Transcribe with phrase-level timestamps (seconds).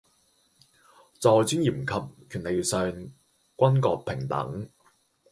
[1.19, 4.67] 在尊嚴及權利上均各平等